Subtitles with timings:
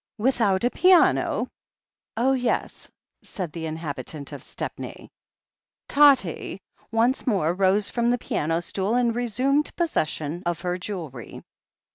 [0.17, 1.47] "Without a piano?"
[2.17, 2.89] "Oh, yes,"
[3.21, 5.11] said the inhabitant of Stepney.
[5.87, 6.59] "Tottie"
[6.91, 11.43] once more rose from the piano stool, and resumed possession of her jewellery.